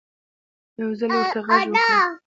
يو 0.79 0.89
ځل 0.99 1.11
ورته 1.17 1.39
غږ 1.47 1.57
وکړه 1.65 1.99